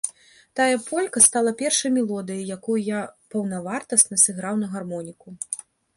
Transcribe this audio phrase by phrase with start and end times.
[0.59, 2.99] Тая полька стала першай мелодыяй, якую я
[3.35, 5.29] паўнавартасна сыграў на гармоніку.